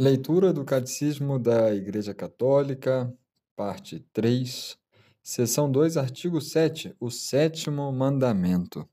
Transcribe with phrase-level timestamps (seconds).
[0.00, 3.14] Leitura do Catecismo da Igreja Católica,
[3.54, 4.78] parte 3,
[5.22, 8.88] seção 2, artigo 7, o sétimo mandamento.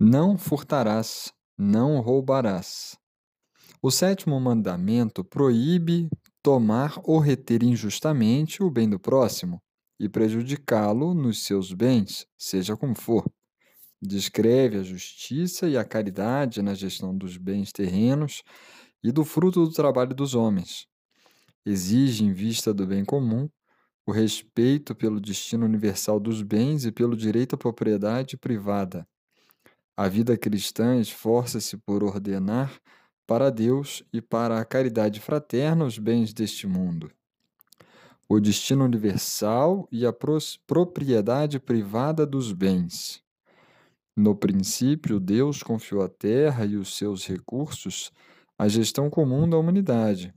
[0.00, 2.96] Não furtarás, não roubarás.
[3.82, 6.08] O sétimo mandamento proíbe
[6.42, 9.60] tomar ou reter injustamente o bem do próximo
[9.98, 13.30] e prejudicá-lo nos seus bens, seja como for.
[14.00, 18.42] Descreve a justiça e a caridade na gestão dos bens terrenos
[19.02, 20.86] e do fruto do trabalho dos homens.
[21.64, 23.48] Exige, em vista do bem comum,
[24.06, 29.06] o respeito pelo destino universal dos bens e pelo direito à propriedade privada.
[29.96, 32.80] A vida cristã esforça-se por ordenar
[33.26, 37.12] para Deus e para a caridade fraterna os bens deste mundo.
[38.28, 40.12] O destino universal e a
[40.66, 43.22] propriedade privada dos bens.
[44.16, 48.10] No princípio, Deus confiou a terra e os seus recursos
[48.60, 50.34] à gestão comum da humanidade,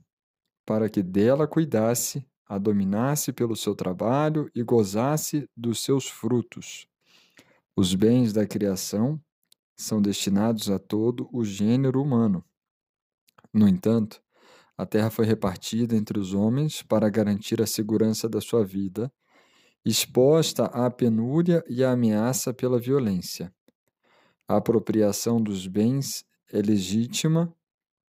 [0.64, 6.86] para que dela cuidasse, a dominasse pelo seu trabalho e gozasse dos seus frutos.
[7.76, 9.20] Os bens da criação
[9.76, 12.44] são destinados a todo o gênero humano
[13.54, 14.20] no entanto,
[14.76, 19.12] a terra foi repartida entre os homens para garantir a segurança da sua vida,
[19.84, 23.54] exposta à penúria e à ameaça pela violência.
[24.48, 27.54] A apropriação dos bens é legítima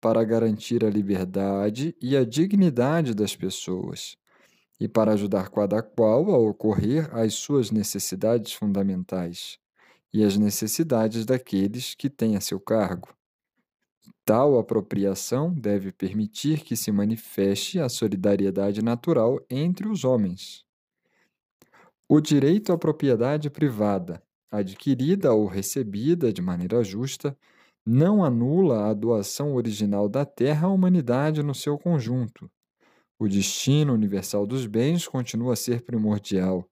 [0.02, 4.18] para garantir a liberdade e a dignidade das pessoas
[4.80, 9.60] e para ajudar cada qual a ocorrer às suas necessidades fundamentais
[10.12, 13.10] e às necessidades daqueles que têm a seu cargo.
[14.26, 20.66] Tal apropriação deve permitir que se manifeste a solidariedade natural entre os homens.
[22.10, 27.38] O direito à propriedade privada, adquirida ou recebida de maneira justa,
[27.86, 32.50] não anula a doação original da terra à humanidade no seu conjunto.
[33.20, 36.68] O destino universal dos bens continua a ser primordial,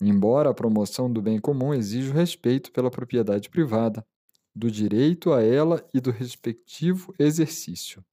[0.00, 4.06] embora a promoção do bem comum exija o respeito pela propriedade privada,
[4.54, 8.04] do direito a ela e do respectivo exercício.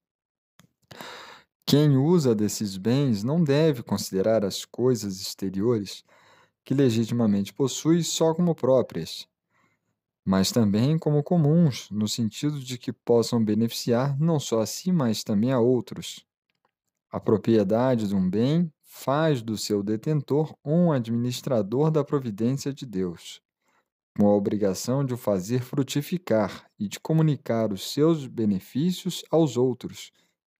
[1.66, 6.04] Quem usa desses bens não deve considerar as coisas exteriores
[6.64, 9.28] que legitimamente possui só como próprias,
[10.28, 15.24] mas também como comuns, no sentido de que possam beneficiar não só a si, mas
[15.24, 16.26] também a outros.
[17.10, 23.42] A propriedade de um bem faz do seu detentor um administrador da providência de Deus
[24.18, 30.12] com a obrigação de o fazer frutificar e de comunicar os seus benefícios aos outros,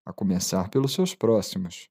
[0.06, 1.90] a começar pelos seus próximos.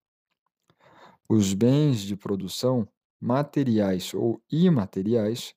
[1.28, 2.88] Os bens de produção,
[3.20, 5.54] materiais ou imateriais,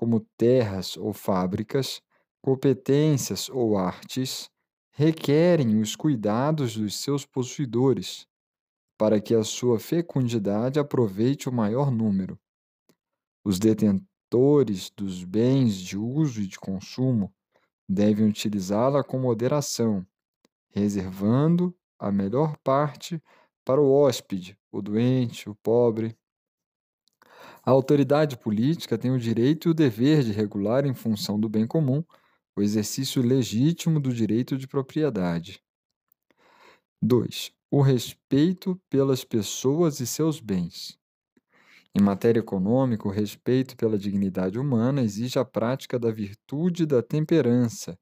[0.00, 2.00] como terras ou fábricas,
[2.40, 4.50] competências ou artes,
[4.92, 8.26] requerem os cuidados dos seus possuidores,
[8.96, 12.40] para que a sua fecundidade aproveite o maior número.
[13.44, 17.30] Os detentores dos bens de uso e de consumo
[17.86, 20.06] devem utilizá-la com moderação,
[20.70, 23.22] reservando a melhor parte
[23.66, 26.16] para o hóspede, o doente, o pobre.
[27.62, 31.66] A autoridade política tem o direito e o dever de regular, em função do bem
[31.66, 32.02] comum,
[32.56, 35.62] o exercício legítimo do direito de propriedade.
[37.02, 37.52] 2.
[37.70, 40.98] O respeito pelas pessoas e seus bens.
[41.94, 47.98] Em matéria econômica, o respeito pela dignidade humana exige a prática da virtude da temperança,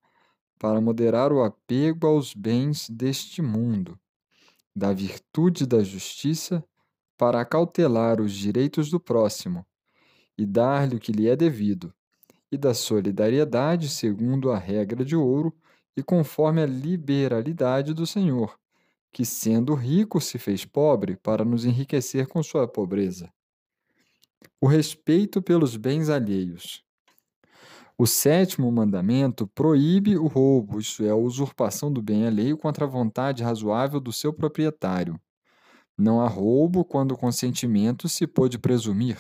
[0.59, 3.99] para moderar o apego aos bens deste mundo,
[4.75, 6.65] da virtude da justiça,
[7.19, 9.67] para acautelar os direitos do próximo
[10.39, 11.93] e dar-lhe o que lhe é devido,
[12.51, 15.53] e da solidariedade segundo a regra de ouro
[15.97, 18.59] e conforme a liberalidade do Senhor,
[19.13, 23.31] que, sendo rico, se fez pobre para nos enriquecer com sua pobreza
[24.61, 26.85] o respeito pelos bens alheios.
[27.97, 32.89] O sétimo mandamento proíbe o roubo, isto é, a usurpação do bem alheio contra a
[32.89, 35.21] vontade razoável do seu proprietário.
[35.99, 39.19] Não há roubo quando o consentimento se pôde presumir,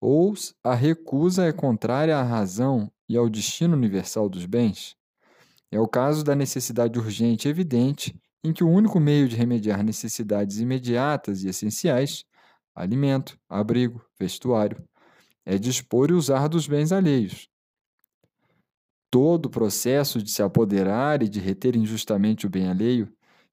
[0.00, 0.32] ou
[0.64, 4.96] a recusa é contrária à razão e ao destino universal dos bens.
[5.70, 9.82] É o caso da necessidade urgente e evidente, em que o único meio de remediar
[9.82, 12.24] necessidades imediatas e essenciais
[12.76, 14.84] alimento, abrigo, vestuário,
[15.44, 17.48] é dispor e usar dos bens alheios.
[19.10, 23.10] Todo o processo de se apoderar e de reter injustamente o bem alheio,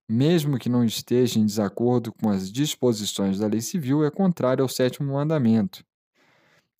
[0.09, 4.69] mesmo que não esteja em desacordo com as disposições da lei civil, é contrário ao
[4.69, 5.83] sétimo mandamento.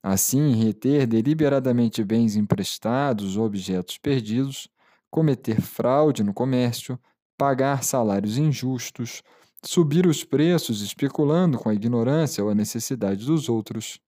[0.04, 4.68] Assim, reter deliberadamente bens emprestados ou objetos perdidos,
[5.10, 7.00] cometer fraude no comércio,
[7.38, 9.24] pagar salários injustos,
[9.64, 14.00] subir os preços especulando com a ignorância ou a necessidade dos outros.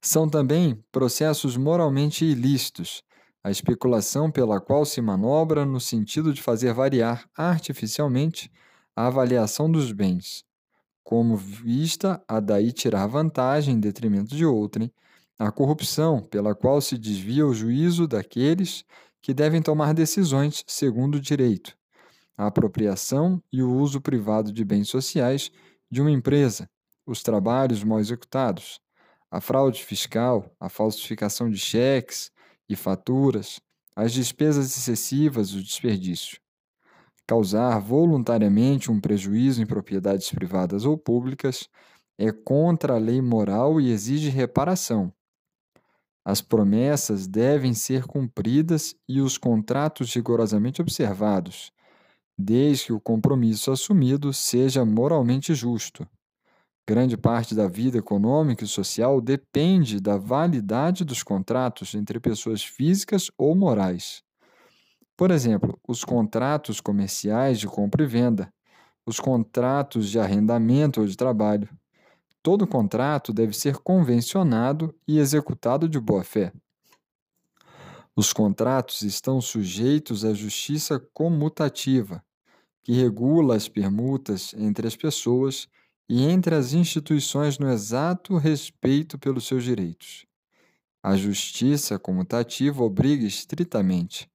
[0.00, 3.02] São também processos moralmente ilícitos,
[3.42, 8.50] a especulação pela qual se manobra no sentido de fazer variar artificialmente
[8.94, 10.44] a avaliação dos bens,
[11.04, 14.92] como vista a daí tirar vantagem em detrimento de outrem,
[15.38, 18.84] a corrupção pela qual se desvia o juízo daqueles
[19.22, 21.76] que devem tomar decisões segundo o direito,
[22.36, 25.50] a apropriação e o uso privado de bens sociais
[25.90, 26.68] de uma empresa,
[27.06, 28.80] os trabalhos mal executados,
[29.30, 32.30] a fraude fiscal, a falsificação de cheques
[32.68, 33.60] e faturas,
[33.96, 36.38] as despesas excessivas, o desperdício.
[37.26, 41.68] Causar voluntariamente um prejuízo em propriedades privadas ou públicas
[42.18, 45.12] é contra a lei moral e exige reparação.
[46.24, 51.72] As promessas devem ser cumpridas e os contratos rigorosamente observados,
[52.36, 56.06] desde que o compromisso assumido seja moralmente justo.
[56.88, 63.30] Grande parte da vida econômica e social depende da validade dos contratos entre pessoas físicas
[63.36, 64.22] ou morais.
[65.14, 68.50] Por exemplo, os contratos comerciais de compra e venda,
[69.04, 71.68] os contratos de arrendamento ou de trabalho.
[72.42, 76.54] Todo contrato deve ser convencionado e executado de boa fé.
[78.16, 82.24] Os contratos estão sujeitos à justiça comutativa,
[82.82, 85.68] que regula as permutas entre as pessoas
[86.08, 90.24] e entre as instituições no exato respeito pelos seus direitos.
[91.02, 94.28] A justiça comutativa obriga estritamente.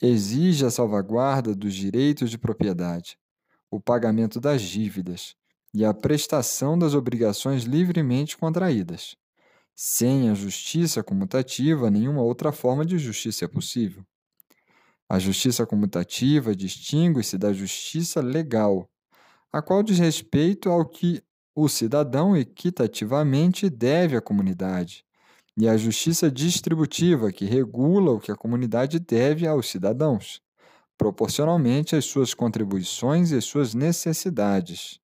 [0.00, 3.18] Exige a salvaguarda dos direitos de propriedade,
[3.70, 5.34] o pagamento das dívidas
[5.74, 9.16] e a prestação das obrigações livremente contraídas.
[9.74, 14.04] Sem a justiça comutativa, nenhuma outra forma de justiça é possível.
[15.08, 18.90] A justiça comutativa distingue-se da justiça legal,
[19.52, 21.22] a qual diz respeito ao que
[21.54, 25.04] o cidadão equitativamente deve à comunidade,
[25.56, 30.40] e a justiça distributiva, que regula o que a comunidade deve aos cidadãos,
[30.96, 35.00] proporcionalmente às suas contribuições e às suas necessidades.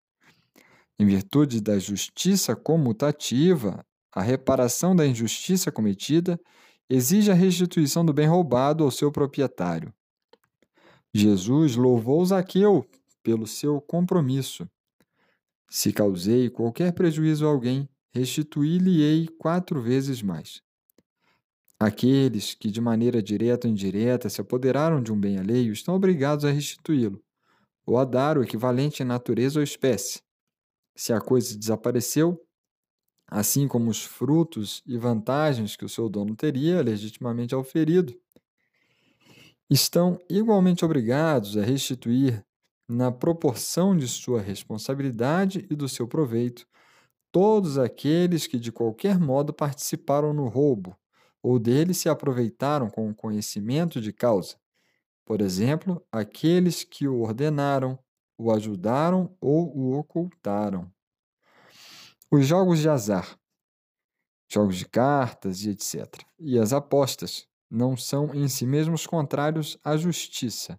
[0.97, 6.39] Em virtude da justiça comutativa, a reparação da injustiça cometida
[6.89, 9.93] exige a restituição do bem roubado ao seu proprietário.
[11.13, 12.87] Jesus louvou Zaqueu
[13.25, 14.69] pelo seu compromisso.
[15.69, 20.63] Se causei qualquer prejuízo a alguém, restituí-lhe-ei quatro vezes mais.
[21.81, 26.45] Aqueles que, de maneira direta ou indireta, se apoderaram de um bem alheio estão obrigados
[26.45, 27.21] a restituí-lo,
[27.85, 30.23] ou a dar o equivalente em natureza ou espécie.
[30.95, 32.41] Se a coisa desapareceu,
[33.27, 38.15] assim como os frutos e vantagens que o seu dono teria legitimamente auferido,
[39.69, 42.45] estão igualmente obrigados a restituir,
[42.89, 46.67] na proporção de sua responsabilidade e do seu proveito,
[47.33, 50.97] todos aqueles que de qualquer modo participaram no roubo
[51.43, 54.57] ou dele se aproveitaram com conhecimento de causa.
[55.25, 57.99] Por exemplo, aqueles que o ordenaram,
[58.39, 60.91] o ajudaram ou o ocultaram.
[62.31, 63.39] Os jogos de azar,
[64.51, 66.23] jogos de cartas e etc.
[66.39, 70.79] E as apostas não são em si mesmos contrários à justiça,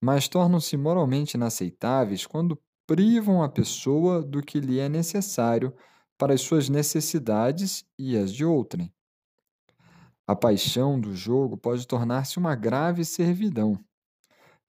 [0.00, 5.74] mas tornam-se moralmente inaceitáveis quando privam a pessoa do que lhe é necessário
[6.18, 8.92] para as suas necessidades e as de outrem.
[10.26, 13.78] A paixão do jogo pode tornar-se uma grave servidão.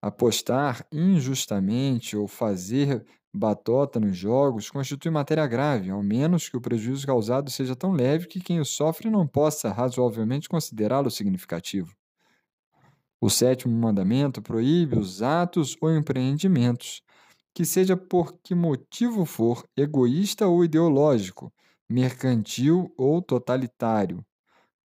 [0.02, 7.06] Apostar injustamente ou fazer batota nos jogos constitui matéria grave, ao menos que o prejuízo
[7.06, 11.96] causado seja tão leve que quem o sofre não possa razoavelmente considerá-lo significativo.
[13.20, 17.02] O sétimo mandamento proíbe os atos ou empreendimentos,
[17.54, 21.52] que seja por que motivo for, egoísta ou ideológico,
[21.90, 24.24] mercantil ou totalitário,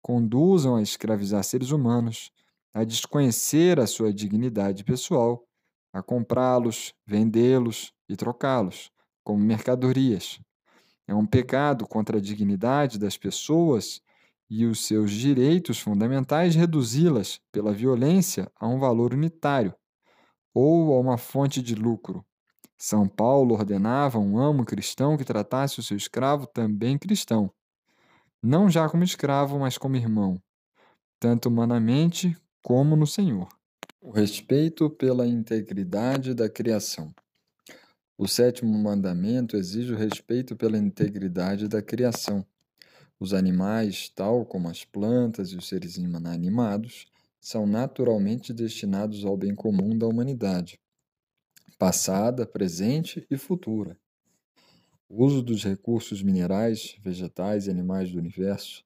[0.01, 2.31] conduzam a escravizar seres humanos,
[2.73, 5.45] a desconhecer a sua dignidade pessoal,
[5.93, 8.91] a comprá-los, vendê-los e trocá-los
[9.23, 10.41] como mercadorias.
[11.07, 14.01] É um pecado contra a dignidade das pessoas
[14.55, 19.75] e os seus direitos fundamentais reduzi-las pela violência a um valor unitário
[20.55, 22.23] ou a uma fonte de lucro.
[22.77, 27.51] São Paulo ordenava um amo cristão que tratasse o seu escravo também cristão,
[28.43, 30.39] não já como escravo, mas como irmão,
[31.19, 33.49] tanto humanamente como no Senhor.
[34.03, 37.11] O respeito pela integridade da criação.
[38.19, 42.45] O sétimo mandamento exige o respeito pela integridade da criação.
[43.23, 47.07] Os animais, tal como as plantas e os seres inanimados,
[47.41, 50.77] são naturalmente destinados ao bem comum da humanidade,
[51.79, 53.97] passada, presente e futura.
[55.09, 58.85] O uso dos recursos minerais, vegetais e animais do universo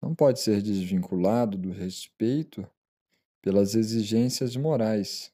[0.00, 2.64] não pode ser desvinculado do respeito
[3.42, 5.32] pelas exigências morais.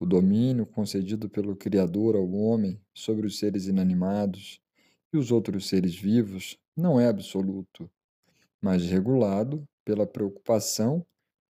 [0.00, 4.60] O domínio concedido pelo Criador ao homem sobre os seres inanimados
[5.12, 7.90] e os outros seres vivos não é absoluto,
[8.60, 11.04] mas regulado pela preocupação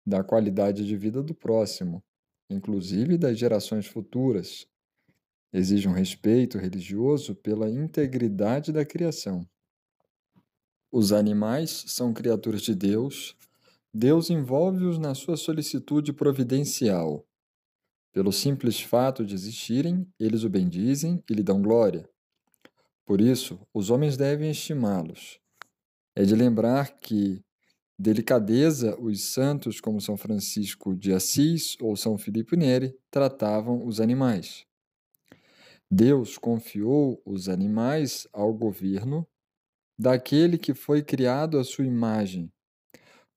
[0.06, 2.02] da qualidade de vida do próximo,
[2.48, 4.66] inclusive das gerações futuras,
[5.52, 9.46] exige um respeito religioso pela integridade da criação.
[10.92, 13.36] Os animais são criaturas de Deus.
[13.92, 17.26] Deus envolve-os na sua solicitude providencial.
[18.12, 22.08] Pelo simples fato de existirem, eles o bendizem e lhe dão glória.
[23.06, 25.38] Por isso, os homens devem estimá-los.
[26.14, 27.40] É de lembrar que
[27.96, 34.66] delicadeza os santos como São Francisco de Assis ou São Filipe Neri tratavam os animais.
[35.88, 39.24] Deus confiou os animais ao governo
[39.96, 42.52] daquele que foi criado à sua imagem.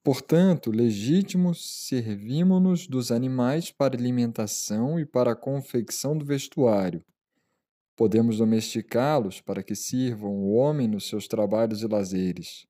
[0.04, 7.04] Portanto, legítimos servimos-nos dos animais para alimentação e para a confecção do vestuário.
[8.00, 12.66] Podemos domesticá-los para que sirvam o homem nos seus trabalhos e lazeres.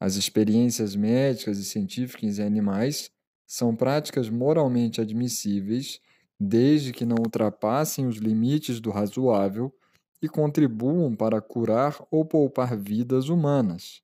[0.00, 3.08] As experiências médicas e científicas em animais
[3.46, 6.00] são práticas moralmente admissíveis
[6.40, 9.72] desde que não ultrapassem os limites do razoável
[10.20, 14.02] e contribuam para curar ou poupar vidas humanas.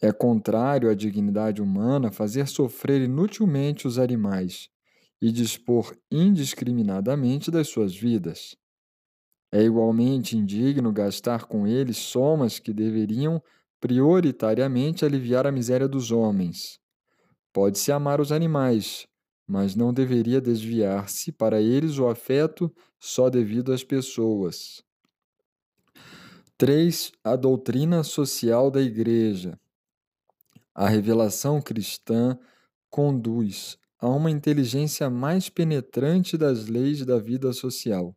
[0.00, 4.70] É contrário à dignidade humana fazer sofrer inutilmente os animais
[5.20, 8.61] e dispor indiscriminadamente das suas vidas.
[9.54, 13.42] É igualmente indigno gastar com eles somas que deveriam
[13.78, 16.80] prioritariamente aliviar a miséria dos homens.
[17.52, 19.06] Pode-se amar os animais,
[19.46, 24.82] mas não deveria desviar-se para eles o afeto só devido às pessoas.
[26.56, 27.12] 3.
[27.22, 29.58] A doutrina social da Igreja.
[30.74, 32.38] A revelação cristã
[32.88, 38.16] conduz a uma inteligência mais penetrante das leis da vida social.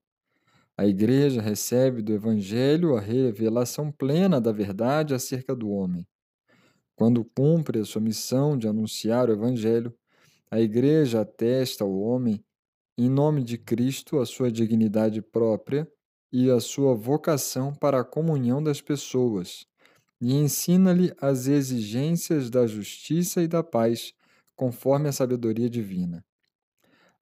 [0.78, 6.06] A Igreja recebe do Evangelho a revelação plena da verdade acerca do homem.
[6.98, 9.94] Quando cumpre a sua missão de anunciar o Evangelho,
[10.52, 12.44] a Igreja atesta ao homem,
[12.98, 15.90] em nome de Cristo, a sua dignidade própria
[16.32, 19.66] e a sua vocação para a comunhão das pessoas,
[20.20, 24.14] e ensina-lhe as exigências da justiça e da paz,
[24.58, 26.24] conforme a sabedoria divina.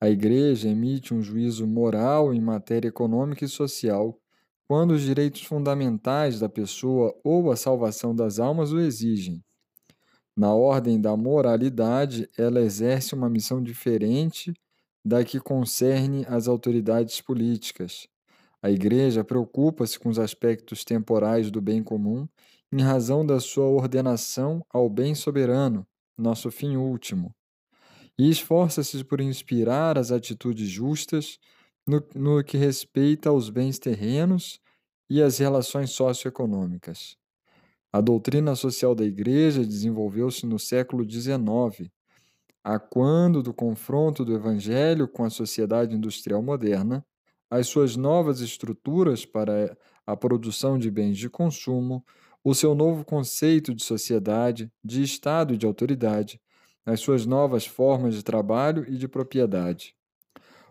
[0.04, 4.20] A Igreja emite um juízo moral em matéria econômica e social,
[4.68, 9.42] quando os direitos fundamentais da pessoa ou a salvação das almas o exigem.
[10.36, 14.54] Na ordem da moralidade, ela exerce uma missão diferente
[15.06, 18.06] da que concerne às autoridades políticas.
[18.62, 22.28] A Igreja preocupa-se com os aspectos temporais do bem comum
[22.74, 27.34] em razão da sua ordenação ao bem soberano, nosso fim último,
[28.18, 31.40] e esforça-se por inspirar as atitudes justas
[31.88, 34.60] no, no que respeita aos bens terrenos
[35.10, 37.18] e às relações socioeconômicas.
[37.92, 41.92] A doutrina social da Igreja desenvolveu-se no século XIX,
[42.64, 47.06] a quando do confronto do Evangelho com a sociedade industrial moderna,
[47.52, 49.78] as suas novas estruturas para
[50.08, 52.04] a produção de bens de consumo,
[52.44, 56.42] o seu novo conceito de sociedade, de Estado e de autoridade,
[56.86, 59.96] as suas novas formas de trabalho e de propriedade.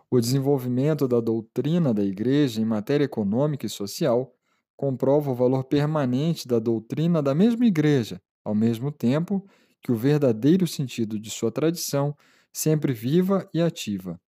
[0.09, 4.33] O desenvolvimento da doutrina da Igreja em matéria econômica e social
[4.77, 9.47] comprova o valor permanente da doutrina da mesma Igreja, ao mesmo tempo
[9.81, 12.15] que o verdadeiro sentido de sua tradição
[12.51, 14.19] sempre viva e ativa.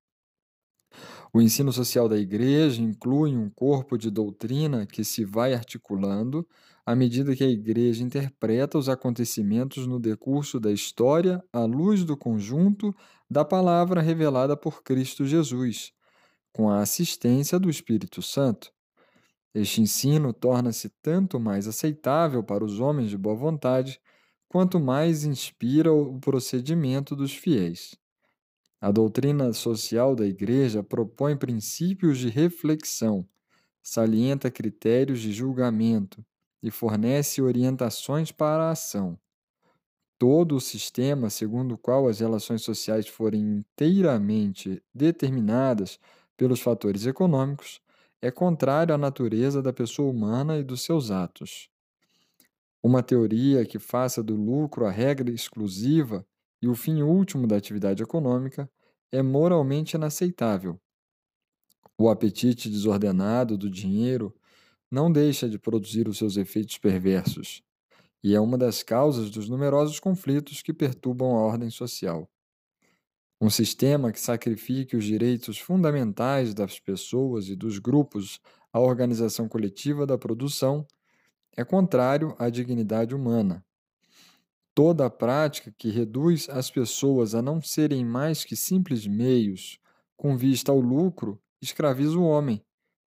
[1.32, 6.46] O ensino social da Igreja inclui um corpo de doutrina que se vai articulando
[6.86, 12.16] à medida que a Igreja interpreta os acontecimentos no decurso da história à luz do
[12.16, 12.94] conjunto
[13.30, 15.92] da palavra revelada por Cristo Jesus,
[16.52, 18.70] com a assistência do Espírito Santo.
[19.54, 23.98] Este ensino torna-se tanto mais aceitável para os homens de boa vontade,
[24.46, 27.96] quanto mais inspira o procedimento dos fiéis.
[28.78, 33.26] A doutrina social da Igreja propõe princípios de reflexão,
[33.82, 36.22] salienta critérios de julgamento
[36.64, 39.18] e fornece orientações para a ação.
[40.18, 46.00] Todo o sistema segundo o qual as relações sociais forem inteiramente determinadas
[46.38, 47.82] pelos fatores econômicos
[48.22, 51.68] é contrário à natureza da pessoa humana e dos seus atos.
[52.82, 56.26] Uma teoria que faça do lucro a regra exclusiva
[56.62, 58.70] e o fim último da atividade econômica
[59.12, 60.80] é moralmente inaceitável.
[61.98, 64.34] O apetite desordenado do dinheiro
[64.94, 67.62] não deixa de produzir os seus efeitos perversos
[68.22, 72.26] e é uma das causas dos numerosos conflitos que perturbam a ordem social.
[73.38, 78.40] Um sistema que sacrifique os direitos fundamentais das pessoas e dos grupos
[78.72, 80.86] à organização coletiva da produção
[81.54, 83.62] é contrário à dignidade humana.
[84.74, 89.78] Toda prática que reduz as pessoas a não serem mais que simples meios
[90.16, 92.64] com vista ao lucro escraviza o homem,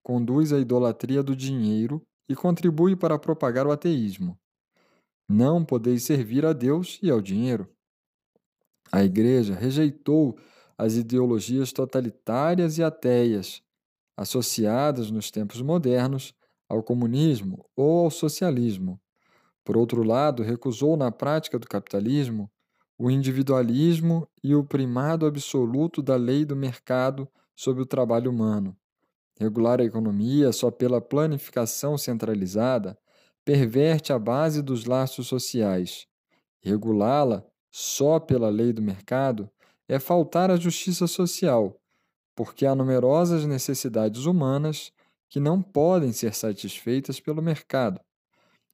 [0.03, 4.37] conduz à idolatria do dinheiro e contribui para propagar o ateísmo.
[5.27, 7.67] Não podeis servir a Deus e ao dinheiro.
[8.91, 10.37] A Igreja rejeitou
[10.77, 13.61] as ideologias totalitárias e ateias,
[14.17, 16.33] associadas nos tempos modernos
[16.67, 18.99] ao comunismo ou ao socialismo.
[19.63, 22.51] Por outro lado, recusou na prática do capitalismo
[22.97, 28.77] o individualismo e o primado absoluto da lei do mercado sobre o trabalho humano.
[29.39, 32.97] Regular a economia só pela planificação centralizada
[33.43, 36.07] perverte a base dos laços sociais.
[36.61, 39.49] Regulá-la só pela lei do mercado
[39.87, 41.79] é faltar à justiça social,
[42.35, 44.91] porque há numerosas necessidades humanas
[45.27, 47.99] que não podem ser satisfeitas pelo mercado.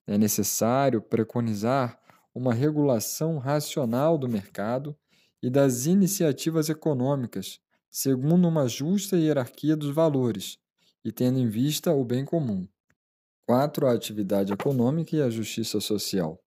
[0.05, 1.99] É necessário preconizar
[2.33, 4.95] uma regulação racional do mercado
[5.41, 7.59] e das iniciativas econômicas,
[7.91, 10.57] segundo uma justa hierarquia dos valores
[11.03, 12.67] e tendo em vista o bem comum.
[13.47, 13.87] 4.
[13.87, 16.39] A atividade econômica e a justiça social.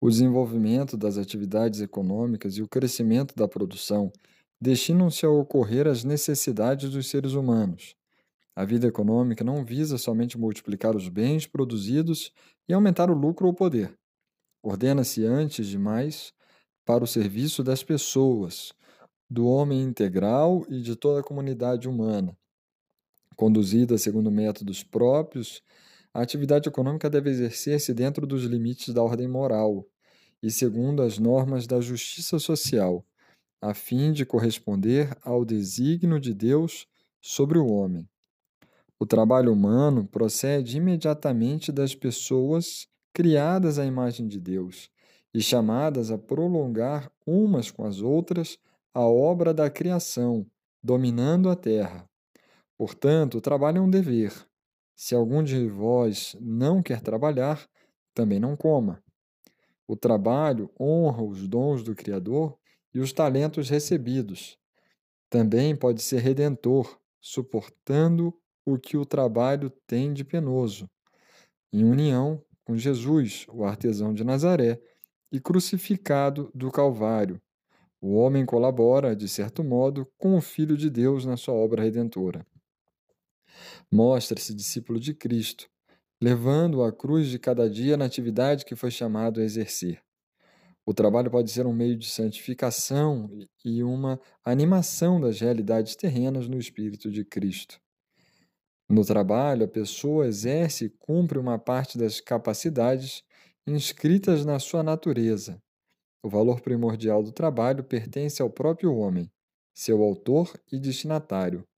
[0.00, 4.12] O desenvolvimento das atividades econômicas e o crescimento da produção
[4.60, 7.94] destinam-se a ocorrer às necessidades dos seres humanos.
[8.54, 12.30] A vida econômica não visa somente multiplicar os bens produzidos
[12.68, 13.96] e aumentar o lucro ou poder.
[14.62, 16.32] Ordena-se, antes de mais,
[16.84, 18.72] para o serviço das pessoas,
[19.34, 22.38] do homem integral e de toda a comunidade humana.
[23.34, 25.60] Conduzida segundo métodos próprios,
[26.14, 29.84] a atividade econômica deve exercer-se dentro dos limites da ordem moral,
[30.40, 33.04] e segundo as normas da justiça social,
[33.60, 36.86] a fim de corresponder ao desígnio de Deus
[37.20, 38.08] sobre o homem.
[39.00, 44.88] O trabalho humano procede imediatamente das pessoas criadas à imagem de Deus
[45.34, 48.56] e chamadas a prolongar umas com as outras
[48.94, 50.46] a obra da criação,
[50.80, 52.08] dominando a terra.
[52.78, 54.32] Portanto, o trabalho é um dever.
[54.94, 57.68] Se algum de vós não quer trabalhar,
[58.14, 59.02] também não coma.
[59.88, 62.56] O trabalho honra os dons do Criador
[62.94, 64.56] e os talentos recebidos.
[65.28, 68.32] Também pode ser redentor, suportando
[68.64, 70.88] o que o trabalho tem de penoso,
[71.72, 74.80] em união com Jesus, o artesão de Nazaré,
[75.30, 77.42] e crucificado do Calvário.
[78.06, 82.46] O homem colabora, de certo modo, com o Filho de Deus na sua obra redentora.
[83.90, 85.70] Mostra-se discípulo de Cristo,
[86.20, 90.02] levando a cruz de cada dia na atividade que foi chamado a exercer.
[90.84, 93.30] O trabalho pode ser um meio de santificação
[93.64, 97.80] e uma animação das realidades terrenas no Espírito de Cristo.
[98.86, 103.22] No trabalho, a pessoa exerce e cumpre uma parte das capacidades
[103.66, 105.63] inscritas na sua natureza.
[106.24, 109.30] O valor primordial do trabalho pertence ao próprio homem,
[109.74, 111.68] seu autor e destinatário.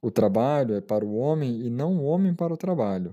[0.00, 3.12] O trabalho é para o homem e não o homem para o trabalho.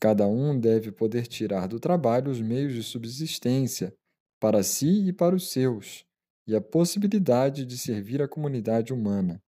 [0.00, 3.94] Cada um deve poder tirar do trabalho os meios de subsistência
[4.40, 6.04] para si e para os seus,
[6.44, 9.40] e a possibilidade de servir a comunidade humana.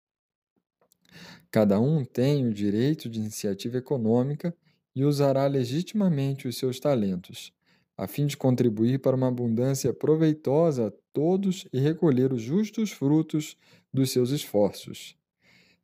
[1.51, 4.57] Cada um tem o direito de iniciativa econômica
[4.95, 7.53] e usará legitimamente os seus talentos,
[8.01, 13.59] a fim de contribuir para uma abundância proveitosa a todos e recolher os justos frutos
[13.93, 15.15] dos seus esforços.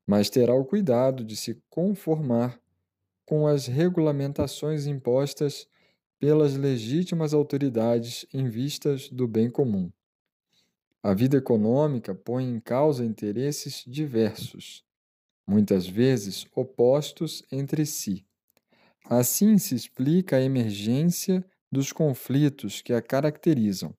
[0.06, 2.58] Mas terá o cuidado de se conformar
[3.26, 5.68] com as regulamentações impostas
[6.18, 9.92] pelas legítimas autoridades em vistas do bem comum.
[11.02, 14.82] A vida econômica põe em causa interesses diversos,
[15.46, 18.24] muitas vezes opostos entre si.
[19.04, 23.94] Assim se explica a emergência dos conflitos que a caracterizam.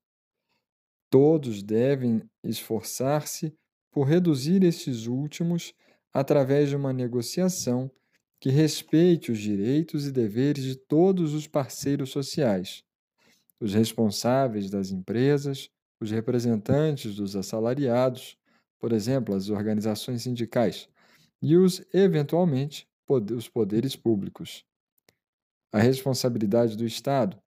[1.10, 3.53] Todos devem esforçar-se
[3.91, 5.73] por reduzir estes últimos
[6.13, 7.89] através de uma negociação
[8.39, 12.84] que respeite os direitos e deveres de todos os parceiros sociais,
[13.60, 18.38] os responsáveis das empresas, os representantes dos assalariados,
[18.80, 20.88] por exemplo, as organizações sindicais,
[21.41, 22.88] e os, eventualmente,
[23.36, 24.63] os poderes públicos.
[25.71, 27.38] A responsabilidade do Estado.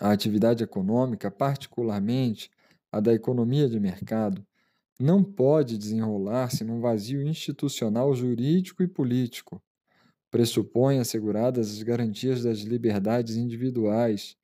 [0.00, 2.50] A atividade econômica, particularmente
[2.90, 4.46] a da economia de mercado,
[4.98, 9.62] não pode desenrolar-se num vazio institucional jurídico e político.
[10.30, 14.36] Pressupõe asseguradas as garantias das liberdades individuais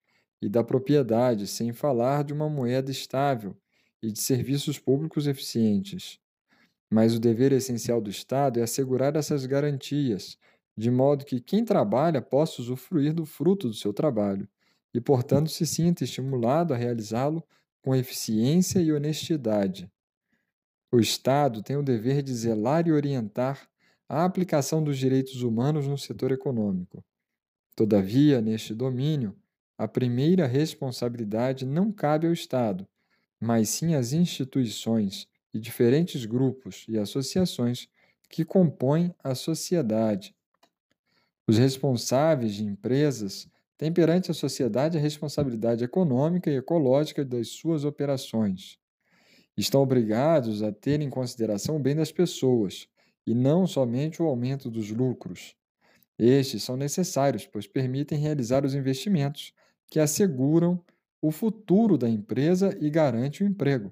[0.43, 3.57] e da propriedade, sem falar de uma moeda estável
[4.03, 6.19] e de serviços públicos eficientes.
[6.91, 10.39] Mas o dever essencial do Estado é assegurar essas garantias,
[10.77, 14.49] de modo que quem trabalha possa usufruir do fruto do seu trabalho
[14.92, 17.44] e, portanto, se sinta estimulado a realizá-lo
[17.83, 19.90] com eficiência e honestidade.
[20.92, 23.68] O Estado tem o dever de zelar e orientar
[24.09, 27.05] a aplicação dos direitos humanos no setor econômico.
[27.76, 29.37] Todavia, neste domínio,
[29.79, 32.87] a primeira responsabilidade não cabe ao Estado,
[33.40, 37.88] mas sim às instituições e diferentes grupos e associações
[38.29, 40.35] que compõem a sociedade.
[41.46, 43.48] Os responsáveis de empresas
[43.81, 48.79] têm perante a sociedade a responsabilidade econômica e ecológica das suas operações
[49.57, 52.87] estão obrigados a ter em consideração o bem das pessoas
[53.27, 55.57] e não somente o aumento dos lucros.
[56.19, 59.55] Estes são necessários, pois permitem realizar os investimentos
[59.90, 60.79] que asseguram
[61.23, 63.90] o futuro da empresa e garante o emprego.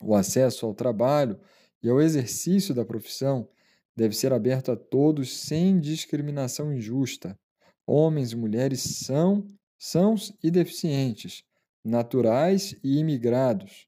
[0.00, 1.36] O acesso ao trabalho
[1.82, 3.48] e ao exercício da profissão
[3.96, 7.36] deve ser aberto a todos sem discriminação injusta.
[7.86, 9.46] Homens e mulheres são,
[9.78, 11.44] sãos e deficientes,
[11.84, 13.86] naturais e imigrados,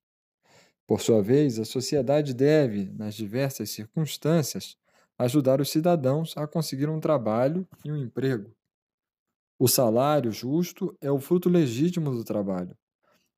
[0.87, 4.77] por sua vez, a sociedade deve, nas diversas circunstâncias,
[5.19, 8.55] ajudar os cidadãos a conseguir um trabalho e um emprego.
[9.59, 12.77] O salário justo é o fruto legítimo do trabalho.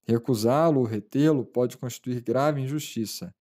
[0.07, 3.35] Recusá-lo ou retê-lo pode constituir grave injustiça.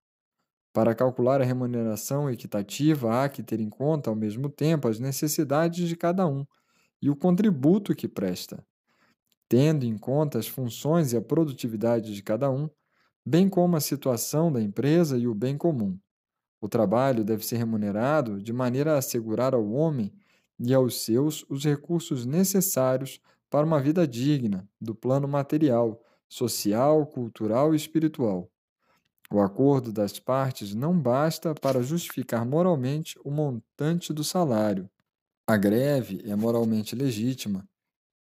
[0.71, 5.87] Para calcular a remuneração equitativa, há que ter em conta, ao mesmo tempo, as necessidades
[5.87, 6.45] de cada um
[7.01, 8.63] e o contributo que presta.
[9.47, 12.69] Tendo em conta as funções e a produtividade de cada um,
[13.25, 15.97] bem como a situação da empresa e o bem comum.
[16.61, 20.11] O trabalho deve ser remunerado de maneira a assegurar ao homem
[20.59, 27.73] e aos seus os recursos necessários para uma vida digna, do plano material, social, cultural
[27.73, 28.49] e espiritual.
[29.31, 34.89] O acordo das partes não basta para justificar moralmente o montante do salário.
[35.47, 37.67] A greve é moralmente legítima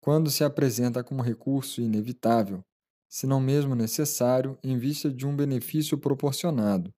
[0.00, 2.64] quando se apresenta como recurso inevitável,
[3.08, 6.92] se não mesmo necessário, em vista de um benefício proporcionado,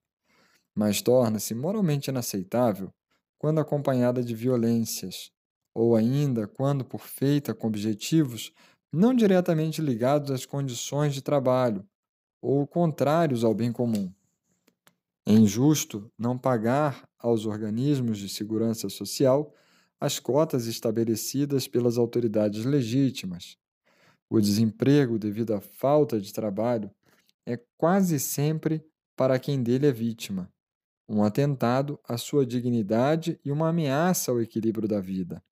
[0.74, 2.90] mas torna-se moralmente inaceitável
[3.38, 5.30] quando acompanhada de violências,
[5.74, 8.52] ou ainda quando por feita com objetivos
[8.92, 11.84] não diretamente ligados às condições de trabalho
[12.42, 14.12] ou contrários ao bem comum.
[15.26, 19.52] É injusto não pagar aos organismos de segurança social
[20.04, 23.56] as cotas estabelecidas pelas autoridades legítimas,
[24.28, 26.90] o desemprego devido à falta de trabalho
[27.46, 28.84] é quase sempre
[29.16, 30.52] para quem dele é vítima,
[31.08, 35.42] um atentado à sua dignidade e uma ameaça ao equilíbrio da vida.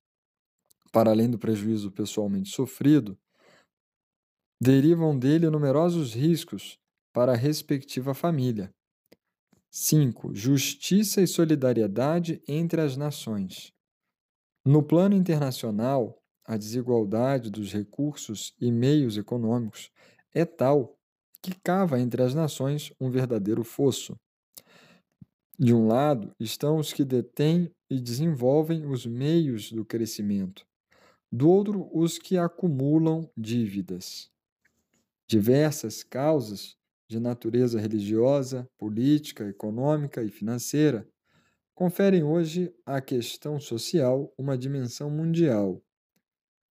[0.91, 3.17] Para além do prejuízo pessoalmente sofrido,
[4.61, 6.77] derivam dele numerosos riscos
[7.11, 8.71] para a respectiva família.
[9.71, 10.35] 5.
[10.35, 13.73] Justiça e solidariedade entre as nações.
[14.65, 19.91] No plano internacional, a desigualdade dos recursos e meios econômicos
[20.33, 20.95] é tal
[21.41, 24.15] que cava entre as nações um verdadeiro fosso.
[25.59, 30.65] De um lado estão os que detêm e desenvolvem os meios do crescimento,
[31.29, 34.29] do outro, os que acumulam dívidas.
[35.27, 36.77] Diversas causas
[37.09, 41.05] de natureza religiosa, política, econômica e financeira
[41.73, 45.83] conferem hoje à questão social uma dimensão mundial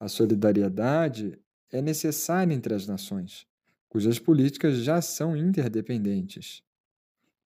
[0.02, 1.38] a solidariedade
[1.70, 3.46] é necessária entre as nações,
[3.88, 6.60] cujas políticas já são interdependentes.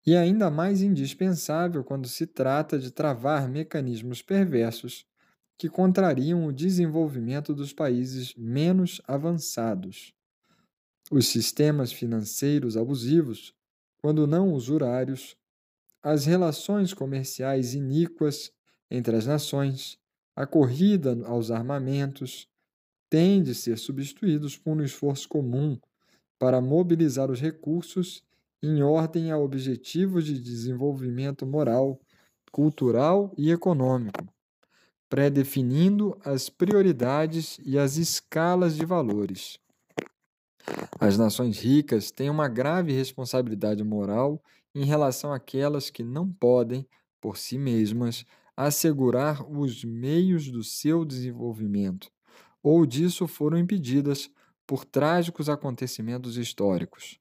[0.07, 5.05] E ainda mais indispensável quando se trata de travar mecanismos perversos
[5.59, 10.14] que contrariam o desenvolvimento dos países menos avançados.
[11.11, 13.55] Os sistemas financeiros abusivos,
[13.99, 15.37] quando não usurários,
[16.02, 18.52] as relações comerciais iníquas
[18.90, 19.98] entre as nações,
[20.35, 22.48] a corrida aos armamentos
[23.09, 25.78] tem de ser substituídos por um esforço comum
[26.38, 28.22] para mobilizar os recursos
[28.62, 32.00] em ordem a objetivos de desenvolvimento moral,
[32.50, 34.26] cultural e econômico,
[35.09, 39.59] predefinindo as prioridades e as escalas de valores.
[40.98, 44.42] As nações ricas têm uma grave responsabilidade moral
[44.76, 46.86] em relação àquelas que não podem,
[47.20, 48.24] por si mesmas,
[48.56, 52.10] assegurar os meios do seu desenvolvimento,
[52.62, 54.30] ou disso foram impedidas
[54.66, 57.18] por trágicos acontecimentos históricos.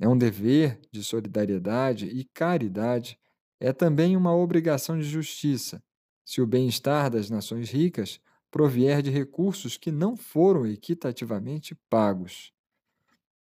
[0.00, 3.18] É um dever de solidariedade e caridade,
[3.60, 5.82] é também uma obrigação de justiça,
[6.24, 8.20] se o bem-estar das nações ricas
[8.50, 12.52] provier de recursos que não foram equitativamente pagos.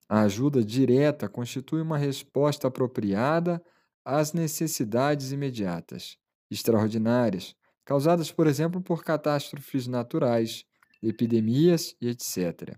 [0.08, 3.62] A ajuda direta constitui uma resposta apropriada
[4.04, 6.16] às necessidades imediatas,
[6.50, 10.64] extraordinárias, causadas, por exemplo, por catástrofes naturais,
[11.02, 12.76] epidemias e etc.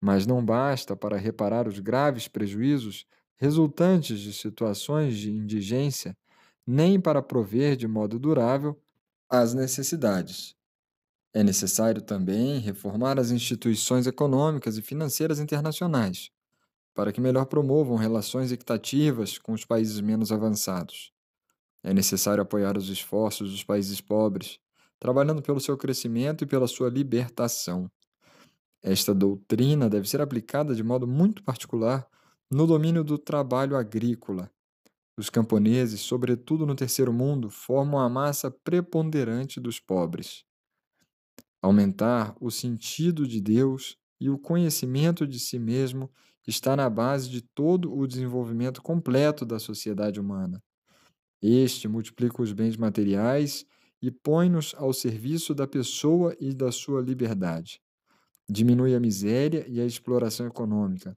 [0.00, 6.16] Mas não basta para reparar os graves prejuízos resultantes de situações de indigência,
[6.66, 8.78] nem para prover de modo durável
[9.30, 10.54] as necessidades.
[11.32, 16.30] É necessário também reformar as instituições econômicas e financeiras internacionais,
[16.94, 21.12] para que melhor promovam relações equitativas com os países menos avançados.
[21.82, 24.58] É necessário apoiar os esforços dos países pobres,
[24.98, 27.90] trabalhando pelo seu crescimento e pela sua libertação.
[28.82, 32.06] Esta doutrina deve ser aplicada de modo muito particular
[32.50, 34.50] no domínio do trabalho agrícola.
[35.16, 40.44] Os camponeses, sobretudo no terceiro mundo, formam a massa preponderante dos pobres.
[41.62, 46.10] Aumentar o sentido de Deus e o conhecimento de si mesmo
[46.46, 50.62] está na base de todo o desenvolvimento completo da sociedade humana.
[51.42, 53.64] Este multiplica os bens materiais
[54.02, 57.80] e põe-nos ao serviço da pessoa e da sua liberdade.
[58.48, 61.16] Diminui a miséria e a exploração econômica.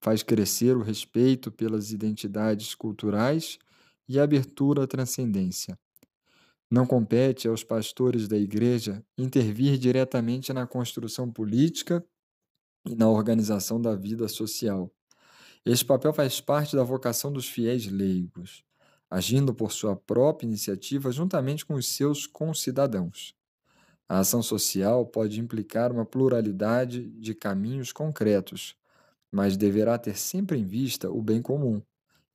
[0.00, 3.58] Faz crescer o respeito pelas identidades culturais
[4.08, 5.78] e a abertura à transcendência.
[6.70, 12.04] Não compete aos pastores da Igreja intervir diretamente na construção política
[12.88, 14.90] e na organização da vida social.
[15.64, 18.64] Esse papel faz parte da vocação dos fiéis leigos,
[19.10, 23.34] agindo por sua própria iniciativa juntamente com os seus concidadãos.
[24.08, 28.76] A ação social pode implicar uma pluralidade de caminhos concretos,
[29.32, 31.82] mas deverá ter sempre em vista o bem comum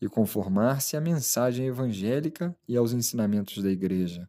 [0.02, 4.28] e conformar-se à mensagem evangélica e aos ensinamentos da Igreja.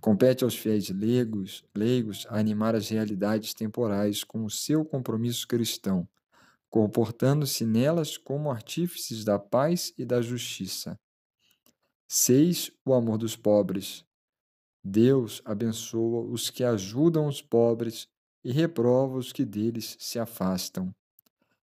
[0.00, 6.08] Compete aos fiéis leigos, leigos animar as realidades temporais com o seu compromisso cristão,
[6.68, 10.98] comportando-se nelas como artífices da paz e da justiça.
[12.06, 12.70] 6.
[12.84, 14.04] O amor dos pobres.
[14.84, 18.06] Deus abençoa os que ajudam os pobres
[18.44, 20.94] e reprova os que deles se afastam.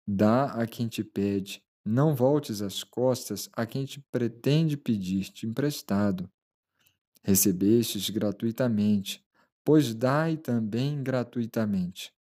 [0.07, 6.27] Dá a quem te pede, não voltes as costas a quem te pretende pedir-te emprestado
[7.23, 9.23] recebestes gratuitamente,
[9.63, 12.13] pois dai também gratuitamente.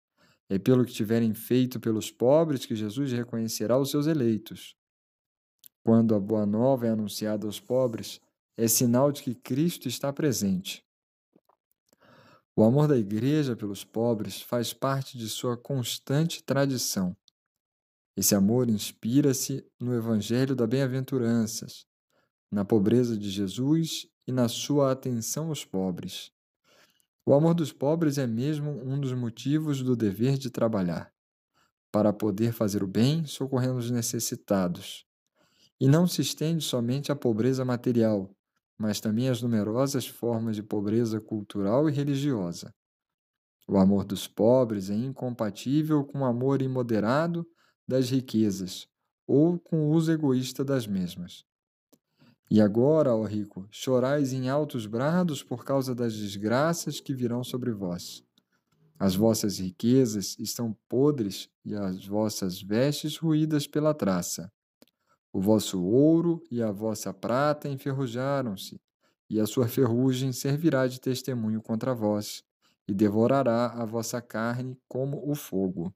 [0.48, 4.76] É pelo que tiverem feito pelos pobres que Jesus reconhecerá os seus eleitos.
[5.82, 8.20] Quando a boa nova é anunciada aos pobres,
[8.56, 10.84] é sinal de que Cristo está presente.
[12.54, 17.16] O amor da Igreja pelos pobres faz parte de sua constante tradição.
[18.16, 21.86] Esse amor inspira-se no Evangelho da Bem-aventuranças,
[22.50, 26.30] na pobreza de Jesus e na sua atenção aos pobres.
[27.24, 31.12] O amor dos pobres é mesmo um dos motivos do dever de trabalhar,
[31.92, 35.06] para poder fazer o bem socorrendo os necessitados.
[35.80, 38.34] E não se estende somente à pobreza material,
[38.78, 42.74] mas também às numerosas formas de pobreza cultural e religiosa.
[43.68, 47.46] O amor dos pobres é incompatível com o amor imoderado
[47.86, 48.88] das riquezas
[49.26, 51.44] ou com o uso egoísta das mesmas.
[52.50, 57.70] E agora, ó rico, chorais em altos brados por causa das desgraças que virão sobre
[57.72, 58.24] vós.
[58.98, 64.52] As vossas riquezas estão podres e as vossas vestes ruídas pela traça.
[65.32, 68.80] O vosso ouro e a vossa prata enferrujaram-se,
[69.30, 72.42] e a sua ferrugem servirá de testemunho contra vós,
[72.88, 75.94] e devorará a vossa carne como o fogo.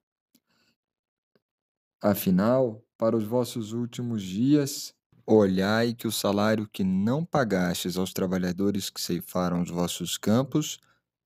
[2.01, 4.95] Afinal, para os vossos últimos dias,
[5.27, 10.79] Olhai que o salário que não pagastes aos trabalhadores que ceifaram os vossos campos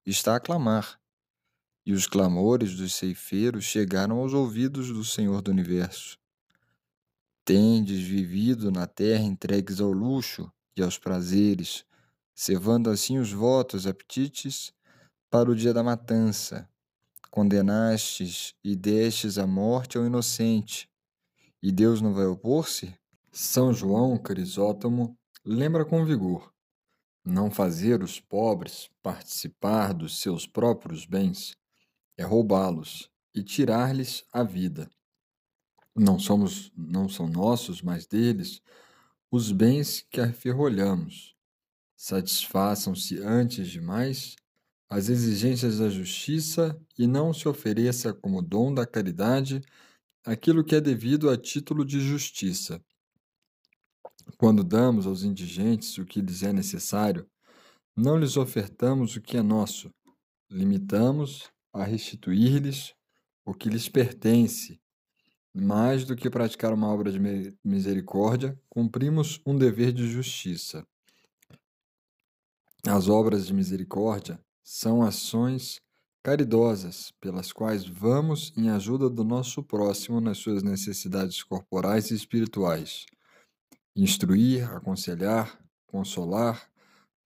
[0.07, 1.01] está a clamar.
[1.85, 6.17] E os clamores dos ceifeiros chegaram aos ouvidos do Senhor do universo.
[7.45, 11.85] Tendes vivido na terra entregues ao luxo e aos prazeres,
[12.33, 14.73] cevando assim os votos apetites
[15.29, 16.69] para o dia da matança.
[17.33, 20.89] Condenastes e destes a morte ao inocente.
[21.61, 22.97] E Deus não vai opor-se?
[23.40, 26.53] São João Crisóstomo lembra com vigor:
[27.24, 31.57] não fazer os pobres participar dos seus próprios bens
[32.16, 34.90] é roubá-los e tirar-lhes a vida.
[35.94, 38.61] Não somos, não são nossos, mas deles,
[39.31, 41.37] os bens que aferrolhamos.
[41.96, 44.35] Satisfaçam-se antes de mais
[44.90, 49.61] as exigências da justiça e não se ofereça como dom da caridade
[50.24, 52.83] aquilo que é devido a título de justiça.
[54.37, 57.27] Quando damos aos indigentes o que lhes é necessário,
[57.97, 59.91] não lhes ofertamos o que é nosso,
[60.51, 62.95] limitamos a restituir-lhes
[63.45, 64.81] o que lhes pertence.
[65.55, 67.19] Mais do que praticar uma obra de
[67.64, 70.87] misericórdia, cumprimos um dever de justiça.
[72.87, 75.81] As obras de misericórdia são ações
[76.23, 83.07] caridosas pelas quais vamos em ajuda do nosso próximo nas suas necessidades corporais e espirituais.
[84.01, 85.59] Instruir, aconselhar,
[85.89, 86.71] consolar,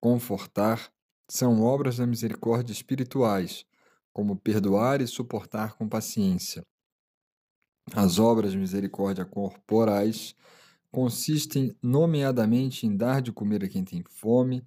[0.00, 0.90] confortar
[1.28, 3.66] são obras da misericórdia espirituais,
[4.10, 6.64] como perdoar e suportar com paciência.
[7.94, 10.34] As obras de misericórdia corporais
[10.90, 14.66] consistem, nomeadamente, em dar de comer a quem tem fome,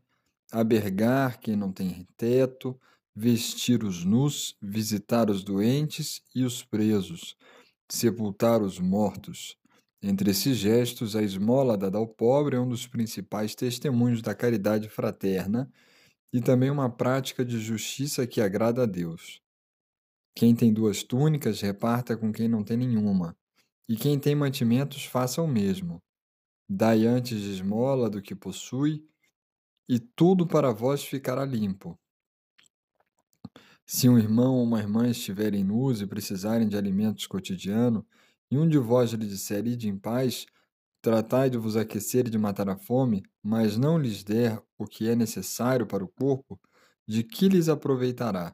[0.51, 2.79] abergar quem não tem teto,
[3.15, 7.35] vestir os nus, visitar os doentes e os presos,
[7.89, 9.57] sepultar os mortos,
[10.07, 14.87] entre esses gestos, a esmola dada ao pobre é um dos principais testemunhos da caridade
[14.87, 15.67] fraterna
[16.31, 19.41] e também uma prática de justiça que agrada a Deus.
[20.35, 23.35] Quem tem duas túnicas, reparta com quem não tem nenhuma,
[23.89, 25.99] e quem tem mantimentos, faça o mesmo.
[26.69, 29.03] Dai antes de esmola do que possui,
[29.89, 31.97] e tudo para vós ficará limpo.
[33.87, 38.05] Se um irmão ou uma irmã estiverem nus e precisarem de alimentos cotidiano,
[38.51, 40.45] e um de vós lhe disser, ide em paz,
[41.01, 45.07] tratai de vos aquecer e de matar a fome, mas não lhes der o que
[45.07, 46.59] é necessário para o corpo,
[47.07, 48.53] de que lhes aproveitará?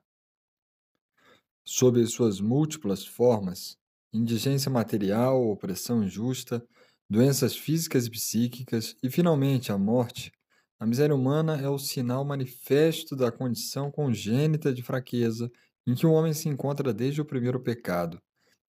[1.66, 3.78] Sob as suas múltiplas formas,
[4.14, 6.66] indigência material, opressão injusta,
[7.10, 10.32] doenças físicas e psíquicas e, finalmente, a morte,
[10.80, 15.50] a miséria humana é o sinal manifesto da condição congênita de fraqueza
[15.86, 18.20] em que o homem se encontra desde o primeiro pecado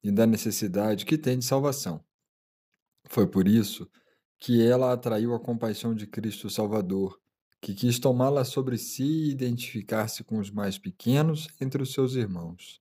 [0.03, 2.05] e da necessidade que tem de salvação.
[3.09, 3.89] Foi por isso
[4.39, 7.19] que ela atraiu a compaixão de Cristo Salvador,
[7.61, 12.81] que quis tomá-la sobre si e identificar-se com os mais pequenos entre os seus irmãos.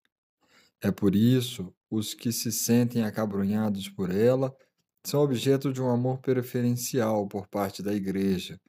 [0.82, 4.56] É por isso os que se sentem acabrunhados por ela
[5.04, 8.60] são objeto de um amor preferencial por parte da Igreja,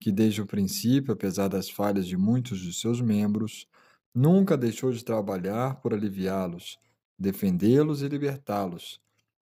[0.00, 3.66] que desde o princípio, apesar das falhas de muitos de seus membros,
[4.12, 6.78] nunca deixou de trabalhar por aliviá-los
[7.20, 8.98] defendê-los e libertá-los,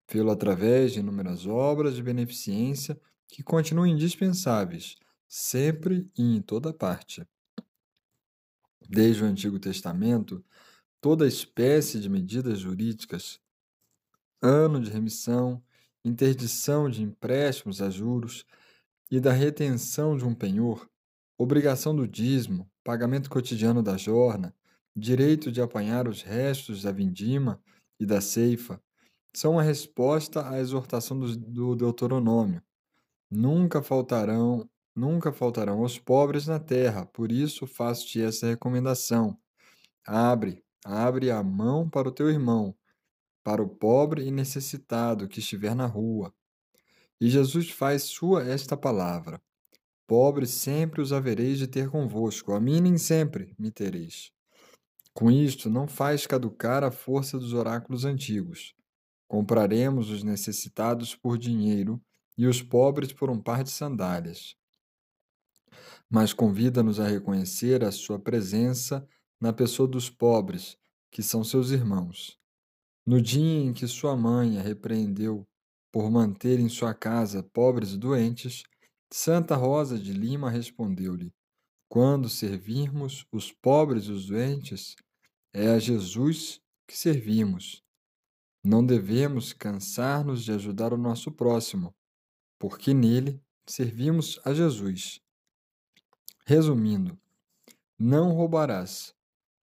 [0.08, 4.96] fê-lo através de inúmeras obras de beneficência que continuam indispensáveis,
[5.28, 7.24] sempre e em toda parte.
[8.90, 10.44] Desde o Antigo Testamento,
[11.00, 13.40] toda espécie de medidas jurídicas,
[14.42, 15.64] ano de remissão,
[16.04, 18.44] interdição de empréstimos a juros
[19.12, 20.90] e da retenção de um penhor,
[21.38, 24.56] obrigação do dízimo, pagamento cotidiano da jorna,
[24.98, 27.62] direito de apanhar os restos da vindima
[28.00, 28.82] e da ceifa,
[29.32, 32.62] são uma resposta à exortação do, do Deuteronômio.
[33.30, 39.38] Nunca faltarão, nunca faltarão os pobres na terra, por isso faço-te essa recomendação.
[40.04, 42.76] Abre, abre a mão para o teu irmão,
[43.44, 46.34] para o pobre e necessitado que estiver na rua.
[47.22, 49.40] E Jesus faz sua esta palavra:
[50.08, 54.32] Pobres sempre os havereis de ter convosco, a mim nem sempre me tereis.
[55.18, 58.76] Com isto, não faz caducar a força dos oráculos antigos.
[59.28, 62.00] Compraremos os necessitados por dinheiro
[62.38, 64.56] e os pobres por um par de sandálias.
[66.08, 69.10] Mas convida-nos a reconhecer a sua presença
[69.42, 70.78] na pessoa dos pobres,
[71.10, 72.38] que são seus irmãos.
[73.04, 75.48] No dia em que sua mãe a repreendeu
[75.92, 78.62] por manter em sua casa pobres e doentes,
[79.12, 81.34] Santa Rosa de Lima respondeu-lhe:
[81.90, 84.96] Quando servirmos os pobres e os doentes,
[85.54, 87.84] é a Jesus que servimos.
[88.64, 91.96] Não devemos cansar-nos de ajudar o nosso próximo,
[92.60, 95.22] porque nele servimos a Jesus.
[96.46, 97.18] Resumindo,
[98.00, 99.14] não roubarás,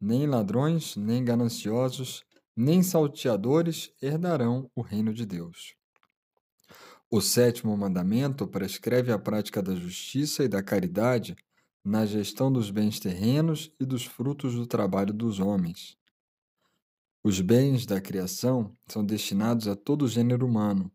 [0.00, 2.24] nem ladrões, nem gananciosos,
[2.56, 5.74] nem salteadores herdarão o reino de Deus.
[7.10, 11.36] O sétimo mandamento prescreve a prática da justiça e da caridade
[11.84, 15.98] na gestão dos bens terrenos e dos frutos do trabalho dos homens.
[17.22, 20.90] Os bens da criação são destinados a todo o gênero humano.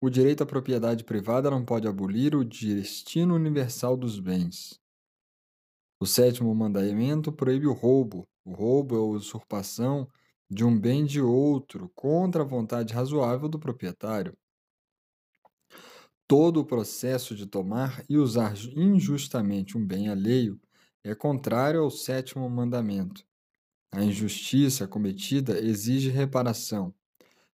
[0.00, 4.80] O direito à propriedade privada não pode abolir o destino universal dos bens.
[6.00, 8.28] O sétimo mandamento proíbe o roubo.
[8.44, 10.08] O roubo é a usurpação
[10.50, 14.36] de um bem de outro contra a vontade razoável do proprietário.
[16.34, 20.58] Todo o processo de tomar e usar injustamente um bem alheio
[21.04, 23.22] é contrário ao sétimo mandamento.
[23.92, 26.94] A injustiça cometida exige reparação.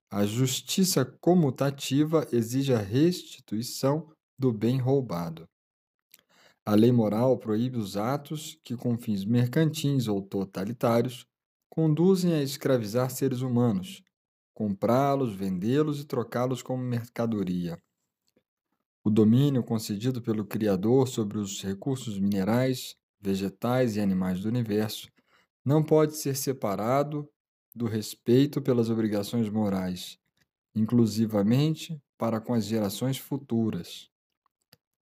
[0.09, 5.49] A justiça comutativa exige a restituição do bem roubado.
[6.65, 11.27] A lei moral proíbe os atos que, com fins mercantis ou totalitários,
[11.69, 14.05] conduzem a escravizar seres humanos,
[14.55, 17.77] comprá-los, vendê-los e trocá-los como mercadoria.
[19.05, 25.09] O domínio concedido pelo Criador sobre os recursos minerais, vegetais e animais do universo
[25.65, 27.29] não pode ser separado
[27.75, 30.19] do respeito pelas obrigações morais,
[30.75, 34.11] inclusivamente para com as gerações futuras.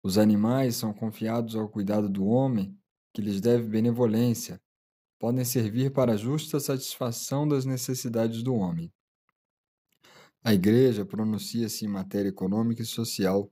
[0.02, 2.78] Os animais são confiados ao cuidado do homem,
[3.12, 4.60] que lhes deve benevolência,
[5.18, 8.92] podem servir para a justa satisfação das necessidades do homem.
[10.42, 13.50] A Igreja pronuncia-se em matéria econômica e social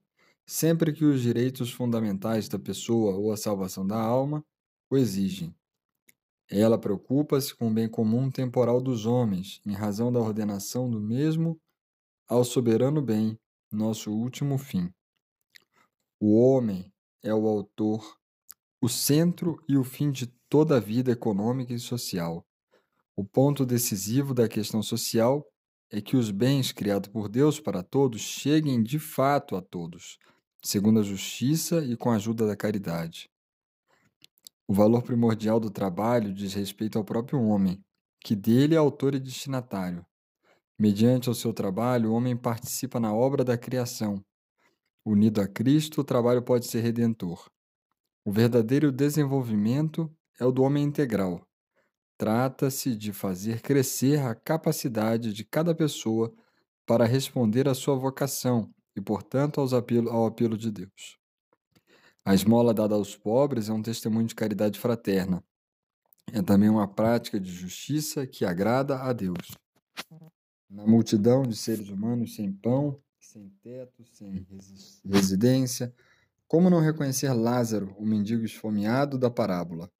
[0.48, 4.42] sempre que os direitos fundamentais da pessoa ou a salvação da alma
[4.90, 5.54] o exigem.
[6.50, 11.60] Ela preocupa-se com o bem comum temporal dos homens, em razão da ordenação do mesmo
[12.26, 13.38] ao soberano bem,
[13.70, 14.90] nosso último fim.
[16.18, 16.90] O homem
[17.22, 18.16] é o autor,
[18.80, 22.42] o centro e o fim de toda a vida econômica e social.
[23.14, 25.46] O ponto decisivo da questão social
[25.90, 30.18] é que os bens criados por Deus para todos cheguem de fato a todos,
[30.62, 33.30] segundo a justiça e com a ajuda da caridade.
[34.66, 37.82] O valor primordial do trabalho diz respeito ao próprio homem,
[38.20, 40.04] que dele é autor e destinatário.
[40.78, 44.22] Mediante o seu trabalho, o homem participa na obra da criação.
[45.04, 47.48] Unido a Cristo, o trabalho pode ser redentor.
[48.24, 51.48] O verdadeiro desenvolvimento é o do homem integral,
[52.18, 56.34] Trata-se de fazer crescer a capacidade de cada pessoa
[56.84, 61.18] para responder à sua vocação e, portanto, apelo, ao apelo de Deus.
[62.24, 65.42] A esmola dada aos pobres é um testemunho de caridade fraterna.
[66.32, 69.56] É também uma prática de justiça que agrada a Deus.
[70.68, 74.46] Na multidão de seres humanos sem pão, sem teto, sem
[75.06, 75.94] residência,
[76.46, 79.90] como não reconhecer Lázaro, o mendigo esfomeado da parábola?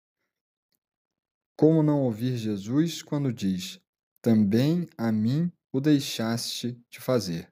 [1.56, 3.80] Como não ouvir Jesus quando diz:
[4.20, 7.50] Também a mim o deixaste de fazer?